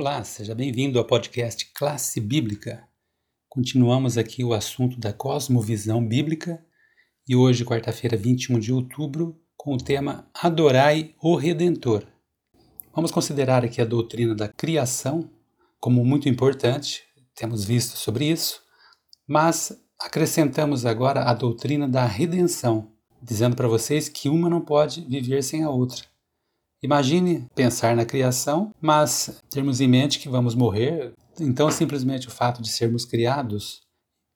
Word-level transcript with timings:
Olá, 0.00 0.22
seja 0.22 0.54
bem-vindo 0.54 0.96
ao 0.96 1.04
podcast 1.04 1.72
Classe 1.74 2.20
Bíblica. 2.20 2.86
Continuamos 3.48 4.16
aqui 4.16 4.44
o 4.44 4.54
assunto 4.54 4.96
da 4.96 5.12
cosmovisão 5.12 6.06
bíblica 6.06 6.64
e 7.28 7.34
hoje, 7.34 7.64
quarta-feira, 7.64 8.16
21 8.16 8.60
de 8.60 8.72
outubro, 8.72 9.36
com 9.56 9.74
o 9.74 9.76
tema 9.76 10.30
Adorai 10.32 11.16
o 11.20 11.34
Redentor. 11.34 12.06
Vamos 12.94 13.10
considerar 13.10 13.64
aqui 13.64 13.82
a 13.82 13.84
doutrina 13.84 14.36
da 14.36 14.46
criação 14.46 15.28
como 15.80 16.04
muito 16.04 16.28
importante, 16.28 17.02
temos 17.34 17.64
visto 17.64 17.96
sobre 17.96 18.26
isso, 18.26 18.62
mas 19.26 19.76
acrescentamos 20.00 20.86
agora 20.86 21.24
a 21.24 21.34
doutrina 21.34 21.88
da 21.88 22.04
redenção, 22.04 22.92
dizendo 23.20 23.56
para 23.56 23.66
vocês 23.66 24.08
que 24.08 24.28
uma 24.28 24.48
não 24.48 24.60
pode 24.60 25.00
viver 25.00 25.42
sem 25.42 25.64
a 25.64 25.70
outra. 25.70 26.04
Imagine 26.82 27.46
pensar 27.54 27.96
na 27.96 28.04
criação, 28.04 28.72
mas 28.80 29.42
termos 29.50 29.80
em 29.80 29.88
mente 29.88 30.18
que 30.18 30.28
vamos 30.28 30.54
morrer, 30.54 31.12
então 31.40 31.70
simplesmente 31.70 32.28
o 32.28 32.30
fato 32.30 32.62
de 32.62 32.68
sermos 32.68 33.04
criados, 33.04 33.80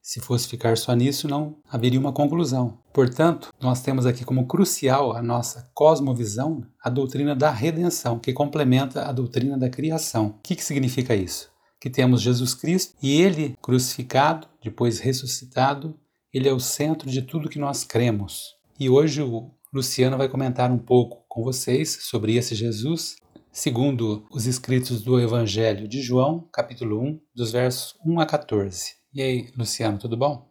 se 0.00 0.20
fosse 0.20 0.48
ficar 0.48 0.78
só 0.78 0.94
nisso, 0.94 1.28
não 1.28 1.58
haveria 1.68 2.00
uma 2.00 2.12
conclusão. 2.12 2.78
Portanto, 2.94 3.52
nós 3.60 3.82
temos 3.82 4.06
aqui 4.06 4.24
como 4.24 4.46
crucial 4.46 5.14
a 5.14 5.20
nossa 5.20 5.70
cosmovisão 5.74 6.62
a 6.82 6.88
doutrina 6.88 7.36
da 7.36 7.50
redenção, 7.50 8.18
que 8.18 8.32
complementa 8.32 9.02
a 9.02 9.12
doutrina 9.12 9.58
da 9.58 9.68
criação. 9.68 10.28
O 10.28 10.42
que, 10.42 10.56
que 10.56 10.64
significa 10.64 11.14
isso? 11.14 11.50
Que 11.78 11.90
temos 11.90 12.22
Jesus 12.22 12.54
Cristo 12.54 12.94
e 13.02 13.20
ele 13.20 13.54
crucificado, 13.60 14.48
depois 14.62 14.98
ressuscitado, 14.98 15.94
ele 16.32 16.48
é 16.48 16.52
o 16.54 16.60
centro 16.60 17.10
de 17.10 17.20
tudo 17.20 17.48
que 17.50 17.58
nós 17.58 17.84
cremos. 17.84 18.54
E 18.80 18.88
hoje 18.88 19.20
o 19.20 19.50
Luciano 19.70 20.16
vai 20.16 20.30
comentar 20.30 20.70
um 20.72 20.78
pouco 20.78 21.26
com 21.28 21.44
vocês 21.44 21.98
sobre 22.00 22.36
esse 22.36 22.54
Jesus, 22.54 23.16
segundo 23.52 24.26
os 24.30 24.46
escritos 24.46 25.02
do 25.02 25.20
Evangelho 25.20 25.86
de 25.86 26.00
João, 26.00 26.48
capítulo 26.50 27.02
1, 27.02 27.20
dos 27.34 27.52
versos 27.52 27.94
1 28.02 28.18
a 28.18 28.24
14. 28.24 28.94
E 29.12 29.20
aí, 29.20 29.52
Luciano, 29.58 29.98
tudo 29.98 30.16
bom? 30.16 30.48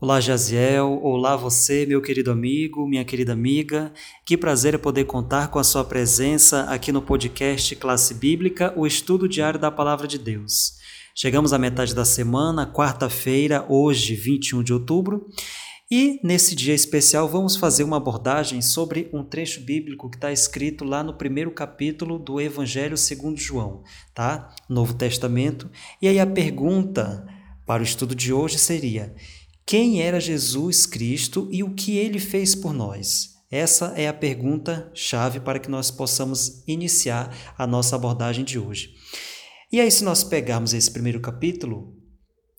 Olá, 0.00 0.22
Jaziel. 0.22 1.00
Olá, 1.02 1.36
você, 1.36 1.84
meu 1.84 2.00
querido 2.00 2.30
amigo, 2.30 2.88
minha 2.88 3.04
querida 3.04 3.34
amiga. 3.34 3.92
Que 4.24 4.38
prazer 4.38 4.78
poder 4.78 5.04
contar 5.04 5.48
com 5.48 5.58
a 5.58 5.64
sua 5.64 5.84
presença 5.84 6.62
aqui 6.62 6.90
no 6.90 7.02
podcast 7.02 7.76
Classe 7.76 8.14
Bíblica, 8.14 8.72
o 8.74 8.86
estudo 8.86 9.28
diário 9.28 9.60
da 9.60 9.70
Palavra 9.70 10.08
de 10.08 10.16
Deus. 10.16 10.80
Chegamos 11.14 11.52
à 11.52 11.58
metade 11.58 11.94
da 11.94 12.06
semana, 12.06 12.66
quarta-feira, 12.66 13.66
hoje, 13.68 14.14
21 14.14 14.62
de 14.62 14.72
outubro, 14.72 15.26
e 15.90 16.20
nesse 16.22 16.54
dia 16.54 16.72
especial 16.72 17.28
vamos 17.28 17.56
fazer 17.56 17.82
uma 17.82 17.96
abordagem 17.96 18.62
sobre 18.62 19.10
um 19.12 19.24
trecho 19.24 19.60
bíblico 19.60 20.08
que 20.08 20.16
está 20.16 20.30
escrito 20.30 20.84
lá 20.84 21.02
no 21.02 21.14
primeiro 21.14 21.50
capítulo 21.50 22.16
do 22.16 22.40
Evangelho 22.40 22.96
segundo 22.96 23.40
João, 23.40 23.82
tá? 24.14 24.54
Novo 24.68 24.94
Testamento. 24.94 25.68
E 26.00 26.06
aí 26.06 26.20
a 26.20 26.26
pergunta 26.26 27.26
para 27.66 27.82
o 27.82 27.84
estudo 27.84 28.14
de 28.14 28.32
hoje 28.32 28.56
seria: 28.56 29.12
quem 29.66 30.00
era 30.00 30.20
Jesus 30.20 30.86
Cristo 30.86 31.48
e 31.50 31.64
o 31.64 31.74
que 31.74 31.96
ele 31.96 32.20
fez 32.20 32.54
por 32.54 32.72
nós? 32.72 33.30
Essa 33.50 33.94
é 33.96 34.06
a 34.06 34.14
pergunta 34.14 34.88
chave 34.94 35.40
para 35.40 35.58
que 35.58 35.68
nós 35.68 35.90
possamos 35.90 36.62
iniciar 36.68 37.34
a 37.58 37.66
nossa 37.66 37.96
abordagem 37.96 38.44
de 38.44 38.60
hoje. 38.60 38.94
E 39.72 39.80
aí, 39.80 39.90
se 39.90 40.04
nós 40.04 40.22
pegarmos 40.22 40.72
esse 40.72 40.90
primeiro 40.90 41.20
capítulo, 41.20 41.99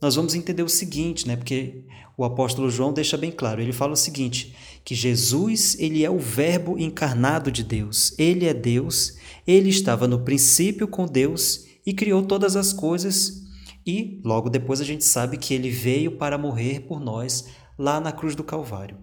nós 0.01 0.15
vamos 0.15 0.33
entender 0.33 0.63
o 0.63 0.69
seguinte, 0.69 1.27
né? 1.27 1.35
Porque 1.35 1.85
o 2.17 2.23
apóstolo 2.23 2.69
João 2.69 2.91
deixa 2.91 3.17
bem 3.17 3.31
claro. 3.31 3.61
Ele 3.61 3.71
fala 3.71 3.93
o 3.93 3.97
seguinte, 3.97 4.55
que 4.83 4.95
Jesus, 4.95 5.77
ele 5.79 6.03
é 6.03 6.09
o 6.09 6.17
verbo 6.17 6.77
encarnado 6.79 7.51
de 7.51 7.63
Deus. 7.63 8.13
Ele 8.17 8.45
é 8.45 8.53
Deus, 8.53 9.17
ele 9.45 9.69
estava 9.69 10.07
no 10.07 10.23
princípio 10.23 10.87
com 10.87 11.05
Deus 11.05 11.65
e 11.85 11.93
criou 11.93 12.23
todas 12.23 12.55
as 12.55 12.73
coisas 12.73 13.41
e 13.85 14.21
logo 14.23 14.49
depois 14.49 14.79
a 14.79 14.83
gente 14.83 15.03
sabe 15.03 15.37
que 15.37 15.53
ele 15.53 15.69
veio 15.69 16.17
para 16.17 16.37
morrer 16.37 16.81
por 16.81 16.99
nós 16.99 17.47
lá 17.77 17.99
na 17.99 18.11
cruz 18.11 18.35
do 18.35 18.43
Calvário. 18.43 18.97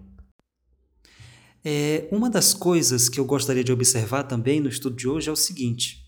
É, 1.63 2.07
uma 2.11 2.29
das 2.29 2.53
coisas 2.53 3.09
que 3.09 3.19
eu 3.19 3.25
gostaria 3.25 3.63
de 3.63 3.71
observar 3.71 4.23
também 4.23 4.61
no 4.61 4.69
estudo 4.69 4.95
de 4.95 5.07
hoje 5.07 5.29
é 5.29 5.31
o 5.31 5.35
seguinte: 5.35 6.05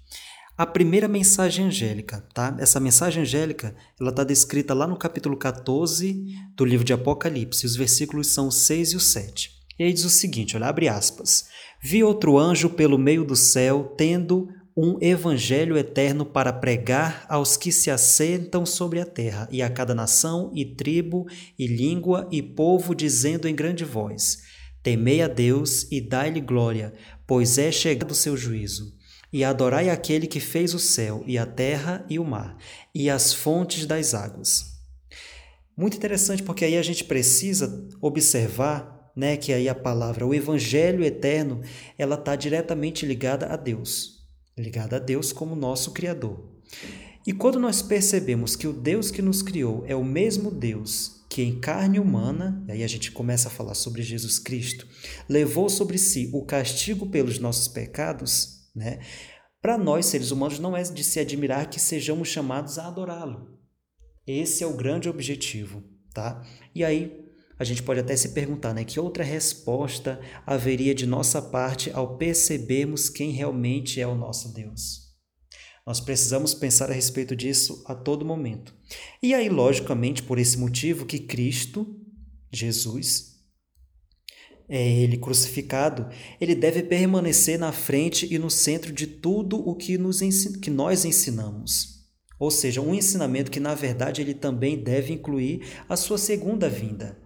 a 0.62 0.66
primeira 0.68 1.08
mensagem 1.08 1.66
angélica, 1.66 2.24
tá? 2.36 2.56
Essa 2.60 2.80
mensagem 2.80 3.24
angélica, 3.24 3.74
ela 4.00 4.12
está 4.12 4.24
descrita 4.24 4.76
lá 4.76 4.86
no 4.86 4.96
capítulo 4.96 5.36
14 5.36 6.24
do 6.56 6.64
livro 6.64 6.86
de 6.86 6.94
Apocalipse. 6.94 7.66
Os 7.66 7.76
versículos 7.76 8.28
são 8.28 8.48
o 8.48 8.52
6 8.52 8.92
e 8.92 8.96
o 8.96 9.00
7. 9.00 9.50
E 9.80 9.84
aí 9.84 9.92
diz 9.92 10.06
o 10.06 10.10
seguinte, 10.12 10.56
olha, 10.56 10.68
abre 10.68 10.88
aspas. 10.88 11.46
Vi 11.82 12.04
outro 12.04 12.38
anjo 12.38 12.70
pelo 12.70 13.00
meio 13.00 13.26
do 13.26 13.36
céu, 13.36 13.96
tendo 13.98 14.50
um 14.78 15.00
evangelho 15.02 15.76
eterno 15.80 16.28
para 16.28 16.54
pregar 16.54 17.26
aos 17.28 17.58
que 17.58 17.72
se 17.72 17.90
assentam 17.90 18.64
sobre 18.64 19.02
a 19.02 19.06
terra, 19.06 19.50
e 19.52 19.64
a 19.64 19.70
cada 19.70 19.96
nação, 19.96 20.52
e 20.54 20.64
tribo, 20.64 21.26
e 21.58 21.66
língua, 21.66 22.28
e 22.32 22.40
povo, 22.40 22.94
dizendo 22.94 23.48
em 23.48 23.56
grande 23.56 23.84
voz: 23.84 24.44
Temei 24.84 25.24
a 25.24 25.28
Deus 25.28 25.88
e 25.92 26.00
dai-lhe 26.00 26.40
glória, 26.40 26.94
pois 27.26 27.58
é 27.58 27.72
chegado 27.72 28.12
o 28.12 28.16
seu 28.16 28.38
juízo 28.38 29.01
e 29.32 29.44
adorai 29.44 29.90
aquele 29.90 30.28
que 30.28 30.40
fez 30.40 30.74
o 30.74 30.80
céu 30.80 31.24
e 31.26 31.38
a 31.38 31.46
terra 31.46 32.06
e 32.10 32.20
o 32.20 32.26
mar 32.26 32.58
e 32.94 33.10
as 33.10 33.34
fontes 33.34 33.86
das 33.86 34.14
águas. 34.14 34.72
Muito 35.76 35.98
interessante 35.98 36.44
porque 36.44 36.66
aí 36.66 36.78
a 36.78 36.82
gente 36.84 37.04
precisa 37.04 37.88
observar, 38.02 39.12
né, 39.16 39.38
que 39.38 39.54
aí 39.54 39.70
a 39.70 39.76
palavra 39.76 40.26
o 40.26 40.34
evangelho 40.34 41.04
eterno, 41.04 41.62
ela 41.98 42.16
está 42.16 42.36
diretamente 42.36 43.06
ligada 43.06 43.48
a 43.48 43.56
Deus, 43.56 44.26
ligada 44.58 44.98
a 44.98 45.00
Deus 45.00 45.32
como 45.32 45.56
nosso 45.56 45.92
criador. 45.92 46.52
E 47.26 47.32
quando 47.32 47.60
nós 47.60 47.82
percebemos 47.82 48.56
que 48.56 48.68
o 48.68 48.74
Deus 48.74 49.12
que 49.12 49.22
nos 49.22 49.42
criou 49.42 49.84
é 49.88 49.96
o 49.96 50.04
mesmo 50.04 50.52
Deus 50.52 51.22
que 51.30 51.42
em 51.42 51.60
carne 51.62 51.98
humana, 51.98 52.62
e 52.68 52.74
aí 52.74 52.84
a 52.84 52.88
gente 52.88 53.10
começa 53.10 53.48
a 53.48 53.52
falar 53.52 53.74
sobre 53.74 54.02
Jesus 54.02 54.38
Cristo, 54.38 54.86
levou 55.30 55.70
sobre 55.70 55.98
si 55.98 56.30
o 56.34 56.44
castigo 56.44 57.08
pelos 57.08 57.40
nossos 57.40 57.70
pecados, 57.70 58.61
né? 58.76 59.00
Para 59.62 59.78
nós, 59.78 60.08
seres 60.08 60.32
humanos, 60.32 60.60
não 60.60 60.76
é 60.76 60.82
de 60.82 61.04
se 61.04 61.20
admirar 61.20 61.70
que 61.70 61.80
sejamos 61.80 62.28
chamados 62.28 62.80
a 62.80 62.88
adorá-lo. 62.88 63.60
Esse 64.26 64.64
é 64.64 64.68
o 64.68 64.76
grande 64.76 65.08
objetivo, 65.08 65.84
tá? 66.14 66.44
E 66.74 66.84
aí 66.84 67.22
a 67.60 67.64
gente 67.64 67.84
pode 67.84 68.00
até 68.00 68.16
se 68.16 68.30
perguntar, 68.30 68.74
né, 68.74 68.84
que 68.84 69.00
outra 69.00 69.24
resposta 69.24 70.20
haveria 70.48 70.96
de 70.96 71.06
nossa 71.06 71.40
parte 71.40 71.92
ao 71.92 72.18
percebermos 72.18 73.08
quem 73.08 73.30
realmente 73.30 74.02
é 74.02 74.08
o 74.08 74.16
nosso 74.16 74.52
Deus? 74.52 75.12
Nós 75.86 76.00
precisamos 76.00 76.56
pensar 76.56 76.90
a 76.90 76.94
respeito 76.94 77.36
disso 77.36 77.84
a 77.88 77.94
todo 77.94 78.26
momento. 78.26 78.74
E 79.22 79.34
aí, 79.34 79.48
logicamente, 79.48 80.24
por 80.24 80.40
esse 80.40 80.58
motivo 80.58 81.06
que 81.06 81.20
Cristo, 81.20 82.00
Jesus, 82.52 83.31
é 84.74 84.90
ele 84.90 85.18
crucificado, 85.18 86.08
ele 86.40 86.56
deve 86.56 86.82
permanecer 86.82 87.60
na 87.60 87.74
frente 87.74 88.34
e 88.34 88.40
no 88.40 88.50
centro 88.50 88.94
de 88.94 89.06
tudo 89.06 89.60
o 89.60 89.76
que, 89.76 89.98
nos 89.98 90.22
que 90.62 90.72
nós 90.72 91.04
ensinamos. 91.04 92.06
Ou 92.40 92.50
seja, 92.50 92.80
um 92.80 92.96
ensinamento 92.96 93.52
que, 93.52 93.60
na 93.60 93.76
verdade, 93.76 94.22
ele 94.22 94.34
também 94.34 94.82
deve 94.82 95.12
incluir 95.12 95.62
a 95.90 95.98
sua 95.98 96.18
segunda 96.18 96.70
vinda. 96.70 97.20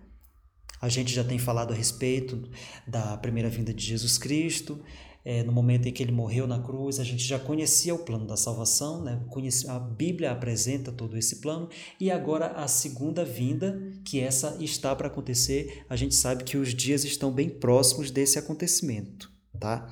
A 0.81 0.89
gente 0.89 1.13
já 1.13 1.23
tem 1.23 1.37
falado 1.37 1.71
a 1.71 1.75
respeito 1.75 2.49
da 2.87 3.15
primeira 3.17 3.47
vinda 3.47 3.71
de 3.71 3.85
Jesus 3.85 4.17
Cristo, 4.17 4.81
é, 5.25 5.41
no 5.41 5.51
momento 5.51 5.87
em 5.87 5.91
que 5.91 6.03
ele 6.03 6.11
morreu 6.11 6.45
na 6.45 6.61
cruz, 6.61 6.99
a 6.99 7.03
gente 7.03 7.23
já 7.23 7.39
conhecia 7.39 7.95
o 7.95 7.99
plano 7.99 8.27
da 8.27 8.37
salvação, 8.37 9.03
né? 9.03 9.19
a 9.67 9.79
Bíblia 9.79 10.31
apresenta 10.31 10.91
todo 10.91 11.17
esse 11.17 11.37
plano, 11.37 11.67
e 11.99 12.11
agora 12.11 12.51
a 12.51 12.67
segunda 12.67 13.25
vinda, 13.25 13.81
que 14.05 14.19
essa 14.19 14.55
está 14.59 14.95
para 14.95 15.07
acontecer, 15.07 15.83
a 15.89 15.95
gente 15.95 16.13
sabe 16.13 16.43
que 16.43 16.57
os 16.57 16.75
dias 16.75 17.03
estão 17.03 17.31
bem 17.31 17.49
próximos 17.49 18.11
desse 18.11 18.37
acontecimento. 18.37 19.33
Tá? 19.59 19.91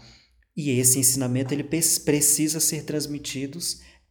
E 0.55 0.69
esse 0.69 0.99
ensinamento 0.99 1.51
ele 1.51 1.63
precisa 1.63 2.59
ser 2.59 2.83
transmitido, 2.83 3.57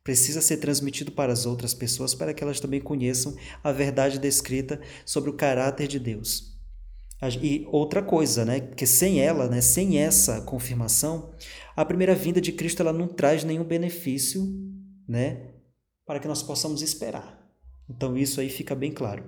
precisa 0.03 0.41
ser 0.41 0.57
transmitido 0.57 1.13
para 1.13 1.33
as 1.33 1.47
outras 1.47 1.73
pessoas 1.73 2.17
para 2.17 2.35
que 2.35 2.43
elas 2.43 2.59
também 2.59 2.81
conheçam 2.81 3.37
a 3.63 3.71
verdade 3.71 4.19
descrita 4.19 4.81
sobre 5.07 5.31
o 5.31 5.35
caráter 5.35 5.87
de 5.87 6.01
Deus. 6.01 6.52
E 7.41 7.67
outra 7.71 8.03
coisa, 8.03 8.45
né, 8.45 8.59
que 8.61 8.85
sem 8.85 9.21
ela, 9.21 9.49
né, 9.49 9.61
sem 9.61 9.99
essa 9.99 10.41
confirmação, 10.41 11.33
a 11.77 11.85
primeira 11.85 12.15
vinda 12.17 12.41
de 12.41 12.51
Cristo 12.51 12.83
ela 12.83 12.93
não 12.93 13.07
traz 13.07 13.45
nenhum 13.45 13.63
benefício, 13.63 14.43
né, 15.09 15.53
para 16.05 16.19
que 16.19 16.27
nós 16.27 16.43
possamos 16.43 16.83
esperar. 16.83 17.41
Então 17.89 18.17
isso 18.17 18.41
aí 18.41 18.49
fica 18.49 18.75
bem 18.75 18.91
claro. 18.91 19.25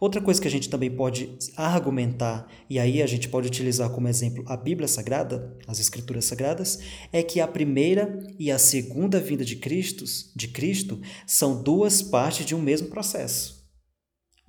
Outra 0.00 0.20
coisa 0.20 0.40
que 0.40 0.48
a 0.48 0.50
gente 0.50 0.68
também 0.68 0.90
pode 0.90 1.36
argumentar, 1.56 2.50
e 2.68 2.78
aí 2.78 3.00
a 3.02 3.06
gente 3.06 3.28
pode 3.28 3.46
utilizar 3.46 3.90
como 3.90 4.08
exemplo 4.08 4.42
a 4.48 4.56
Bíblia 4.56 4.88
Sagrada, 4.88 5.56
as 5.68 5.78
Escrituras 5.78 6.24
Sagradas, 6.24 6.80
é 7.12 7.22
que 7.22 7.40
a 7.40 7.46
primeira 7.46 8.18
e 8.38 8.50
a 8.50 8.58
segunda 8.58 9.20
vinda 9.20 9.44
de 9.44 9.56
Cristo, 9.56 10.04
de 10.34 10.48
Cristo 10.48 11.00
são 11.26 11.62
duas 11.62 12.02
partes 12.02 12.44
de 12.44 12.54
um 12.54 12.60
mesmo 12.60 12.88
processo. 12.88 13.59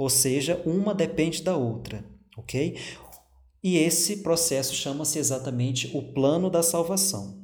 Ou 0.02 0.10
seja, 0.10 0.60
uma 0.66 0.96
depende 0.96 1.44
da 1.44 1.56
outra, 1.56 2.04
ok? 2.36 2.76
E 3.62 3.78
esse 3.78 4.24
processo 4.24 4.74
chama-se 4.74 5.20
exatamente 5.20 5.96
o 5.96 6.12
plano 6.12 6.50
da 6.50 6.64
salvação. 6.64 7.40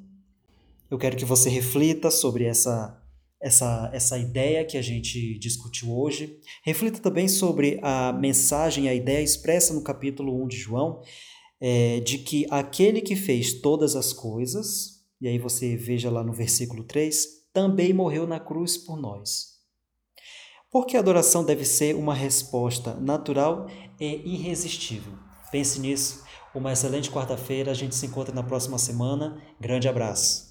Eu 0.89 0.97
quero 0.97 1.15
que 1.15 1.23
você 1.23 1.51
reflita 1.51 2.09
sobre 2.09 2.45
essa, 2.45 2.99
essa, 3.39 3.91
essa 3.93 4.17
ideia 4.17 4.65
que 4.65 4.75
a 4.75 4.81
gente 4.81 5.37
discutiu 5.37 5.95
hoje. 5.95 6.39
Reflita 6.63 6.99
também 6.99 7.27
sobre 7.27 7.79
a 7.83 8.11
mensagem, 8.11 8.89
a 8.89 8.93
ideia 8.95 9.21
expressa 9.21 9.71
no 9.71 9.83
capítulo 9.83 10.43
1 10.43 10.47
de 10.47 10.57
João, 10.57 11.03
é, 11.61 11.99
de 11.99 12.17
que 12.17 12.47
aquele 12.49 13.01
que 13.01 13.15
fez 13.15 13.53
todas 13.53 13.95
as 13.95 14.11
coisas, 14.11 15.03
e 15.21 15.27
aí 15.27 15.37
você 15.37 15.77
veja 15.77 16.09
lá 16.09 16.23
no 16.23 16.33
versículo 16.33 16.83
3, 16.85 17.23
também 17.53 17.93
morreu 17.93 18.25
na 18.25 18.39
cruz 18.39 18.77
por 18.77 18.99
nós. 18.99 19.56
Porque 20.71 20.97
a 20.97 20.99
adoração 20.99 21.43
deve 21.43 21.63
ser 21.63 21.95
uma 21.95 22.13
resposta 22.13 22.93
natural 22.95 23.67
e 23.99 24.33
irresistível. 24.35 25.13
Pense 25.51 25.79
nisso. 25.79 26.23
Uma 26.53 26.73
excelente 26.73 27.09
quarta-feira. 27.09 27.71
A 27.71 27.73
gente 27.73 27.95
se 27.95 28.05
encontra 28.05 28.33
na 28.33 28.43
próxima 28.43 28.77
semana. 28.77 29.41
Grande 29.59 29.87
abraço. 29.87 30.46